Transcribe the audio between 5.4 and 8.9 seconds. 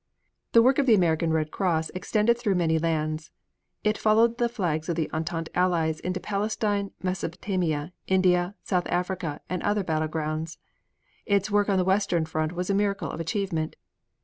Allies into Palestine, Mesopotamia, India, South